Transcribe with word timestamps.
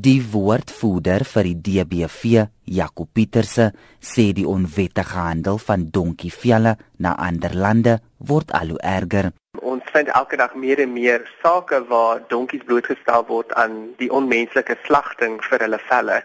Die 0.00 0.20
woordvoerder 0.32 1.26
vir 1.28 1.44
die 1.44 1.58
DBV, 1.66 2.44
Jaco 2.72 3.04
Pieterse, 3.04 3.66
sê 4.00 4.30
die 4.32 4.46
onwettige 4.48 5.18
handel 5.18 5.58
van 5.60 5.82
donkievelle 5.92 6.72
na 7.04 7.12
ander 7.20 7.52
lande 7.64 7.98
word 8.30 8.54
al 8.56 8.72
hoe 8.72 8.78
erger. 8.92 9.28
Ons 9.60 9.84
vind 9.92 10.08
elke 10.20 10.38
dag 10.40 10.54
meer 10.62 10.80
en 10.86 10.94
meer 10.94 11.26
sake 11.42 11.82
waar 11.92 12.22
donkies 12.32 12.64
blootgestel 12.70 13.26
word 13.28 13.52
aan 13.60 13.76
die 14.00 14.08
onmenslike 14.08 14.78
slagting 14.86 15.36
vir 15.50 15.66
hulle 15.66 15.82
velle 15.90 16.22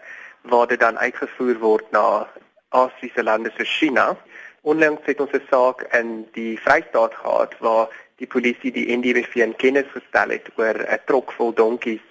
waar 0.54 0.72
dit 0.72 0.80
dan 0.80 0.96
uitgevoer 0.96 1.60
word 1.68 1.92
na 1.92 2.24
Asiëse 2.80 3.28
lande 3.28 3.52
soos 3.58 3.76
China. 3.76 4.08
Onlangs 4.64 5.04
het 5.04 5.20
ons 5.20 5.36
'n 5.36 5.48
saak 5.52 5.84
in 5.92 6.24
die 6.32 6.56
Vrystaat 6.64 7.12
gehad 7.20 7.52
waar 7.60 7.88
die 8.16 8.26
polisie 8.26 8.72
die 8.72 8.88
NDWV 8.96 9.36
in 9.50 9.56
kennis 9.56 9.90
gestel 9.92 10.30
het 10.30 10.48
oor 10.56 10.76
'n 10.80 11.02
trok 11.04 11.32
vol 11.32 11.52
donkies 11.52 12.04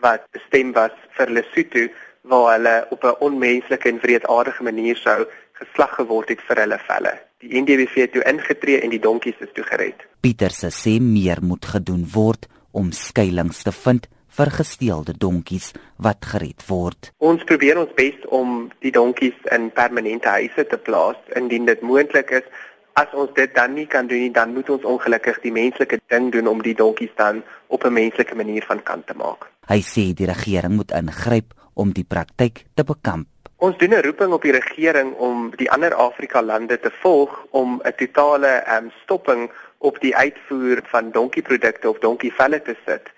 wat 0.00 0.26
bestem 0.32 0.72
was 0.72 0.94
vir 1.16 1.30
Lesotho 1.30 1.88
waar 2.22 2.52
hulle 2.56 2.86
op 2.90 3.04
'n 3.04 3.16
onmenslike 3.20 3.88
en 3.88 4.00
wreedaardige 4.00 4.62
manier 4.62 4.96
sou 4.96 5.26
geslag 5.52 5.94
geword 5.94 6.28
het 6.28 6.40
vir 6.48 6.56
hulle 6.56 6.78
velle. 6.78 7.12
Die 7.40 7.60
NDWV 7.60 7.94
het 7.94 8.12
toe 8.12 8.24
ingetree 8.24 8.80
en 8.80 8.90
die 8.90 9.00
donkies 9.00 9.38
is 9.40 9.52
toe 9.52 9.64
gered. 9.64 10.06
Pieter 10.20 10.50
se 10.50 10.68
sê 10.68 11.00
meer 11.00 11.38
moet 11.42 11.64
gedoen 11.64 12.06
word 12.14 12.48
om 12.72 12.92
skuilings 12.92 13.62
te 13.62 13.72
vind 13.72 14.08
vir 14.36 14.50
gesteelde 14.54 15.14
donkies 15.18 15.72
wat 15.96 16.24
gered 16.32 16.62
word. 16.68 17.10
Ons 17.18 17.44
probeer 17.44 17.78
ons 17.80 17.94
bes 17.96 18.16
om 18.28 18.70
die 18.84 18.92
donkies 18.94 19.36
in 19.56 19.70
permanente 19.74 20.28
huise 20.28 20.66
te 20.66 20.78
plaas 20.78 21.18
indien 21.36 21.64
dit 21.64 21.80
moontlik 21.80 22.30
is. 22.30 22.46
As 22.92 23.06
ons 23.12 23.30
dit 23.34 23.54
dan 23.54 23.74
nie 23.74 23.86
kan 23.86 24.06
doen 24.06 24.18
nie, 24.18 24.30
dan 24.30 24.52
moet 24.52 24.70
ons 24.70 24.84
ongelukkig 24.84 25.40
die 25.40 25.52
menslike 25.52 26.00
ding 26.06 26.32
doen 26.32 26.46
om 26.46 26.62
die 26.62 26.74
donkies 26.74 27.14
dan 27.16 27.42
op 27.66 27.84
'n 27.84 27.92
menslike 27.92 28.34
manier 28.34 28.64
van 28.66 28.82
kant 28.82 29.06
te 29.06 29.14
maak. 29.14 29.46
Hy 29.66 29.80
sê 29.80 30.14
die 30.14 30.26
regering 30.26 30.74
moet 30.76 30.90
ingryp 30.90 31.54
om 31.74 31.92
die 31.92 32.04
praktyk 32.04 32.64
te 32.74 32.84
bekamp. 32.84 33.26
Ons 33.56 33.76
doen 33.78 33.94
'n 33.94 34.02
roeping 34.02 34.32
op 34.32 34.42
die 34.42 34.52
regering 34.52 35.14
om 35.14 35.52
die 35.56 35.70
ander 35.70 35.94
Afrika 35.94 36.42
lande 36.42 36.80
te 36.80 36.90
volg 37.02 37.46
om 37.50 37.80
'n 37.84 37.92
totale 37.96 38.64
um, 38.76 38.90
stopping 39.02 39.50
op 39.78 40.00
die 40.00 40.16
uitvoer 40.16 40.80
van 40.84 41.10
donkieprodukte 41.10 41.88
of 41.88 41.98
donkievelle 41.98 42.62
te 42.62 42.76
sit 42.86 43.10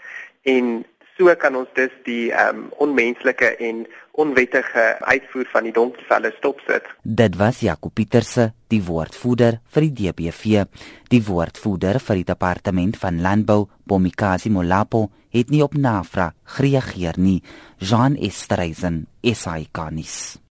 en 0.42 0.84
So 1.16 1.34
kan 1.36 1.56
ons 1.56 1.68
dus 1.76 1.92
die 2.06 2.32
ehm 2.32 2.64
um, 2.64 2.70
onmenslike 2.86 3.56
en 3.60 3.86
onwettige 4.12 4.84
uitvoer 5.00 5.48
van 5.52 5.64
die 5.64 5.72
donkievelle 5.72 6.32
stopsit. 6.36 6.88
Dit 7.02 7.36
was 7.40 7.62
Jaco 7.64 7.88
Pieterse, 7.88 8.50
die 8.68 8.82
woordvoerder 8.84 9.60
vir 9.72 9.86
die 9.88 9.92
DBV. 10.12 10.66
Die 11.08 11.22
woordvoerder 11.24 12.00
vir 12.00 12.20
die 12.20 12.28
departement 12.28 13.00
van 13.00 13.22
landbou, 13.24 13.66
Bomikazi 13.88 14.52
Molapo, 14.52 15.08
het 15.32 15.50
nie 15.50 15.62
op 15.64 15.74
navraag 15.74 16.36
gereageer 16.58 17.16
nie. 17.16 17.40
Jean 17.78 18.16
Estreisen, 18.16 19.06
SAK 19.24 19.88
nuus. 19.90 20.41